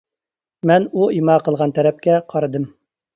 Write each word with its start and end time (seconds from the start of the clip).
مەن 0.69 0.87
ئۇ 0.93 1.03
ئىما 1.17 1.35
قىلغان 1.49 1.73
تەرەپكە 1.79 2.17
قارىدىم. 2.33 2.67